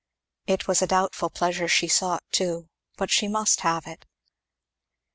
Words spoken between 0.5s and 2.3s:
was a doubtful pleasure she sought